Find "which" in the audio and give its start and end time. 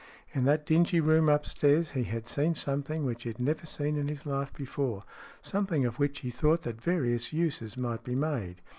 3.05-3.21, 5.99-6.21